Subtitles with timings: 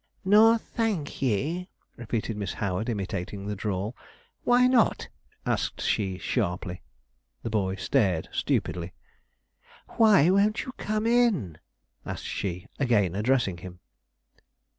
[0.25, 3.95] 'Nor, thenk ye!' repeated Miss Howard, imitating the drawl.
[4.43, 5.09] 'Why not?'
[5.45, 6.81] asked she sharply.
[7.43, 8.93] The boy stared stupidly.
[9.97, 11.59] 'Why won't you come in?'
[12.03, 13.79] asked she, again addressing him.